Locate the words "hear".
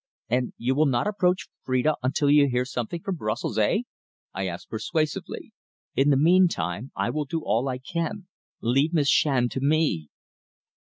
2.49-2.65